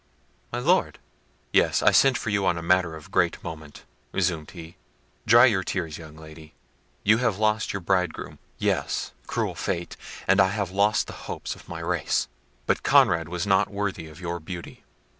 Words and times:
"My 0.51 0.57
Lord!" 0.57 0.97
"Yes, 1.53 1.83
I 1.83 1.91
sent 1.91 2.17
for 2.17 2.31
you 2.31 2.43
on 2.47 2.57
a 2.57 2.63
matter 2.63 2.95
of 2.95 3.11
great 3.11 3.37
moment," 3.43 3.83
resumed 4.11 4.49
he. 4.49 4.75
"Dry 5.27 5.45
your 5.45 5.63
tears, 5.63 5.99
young 5.99 6.15
Lady—you 6.17 7.17
have 7.19 7.37
lost 7.37 7.71
your 7.71 7.81
bridegroom. 7.81 8.39
Yes, 8.57 9.11
cruel 9.27 9.53
fate! 9.53 9.95
and 10.27 10.41
I 10.41 10.47
have 10.49 10.71
lost 10.71 11.05
the 11.05 11.13
hopes 11.29 11.53
of 11.53 11.69
my 11.69 11.81
race! 11.81 12.27
But 12.65 12.81
Conrad 12.81 13.29
was 13.29 13.45
not 13.45 13.69
worthy 13.69 14.07
of 14.07 14.19
your 14.19 14.39
beauty." 14.39 14.83